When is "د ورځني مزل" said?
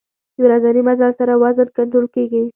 0.35-1.11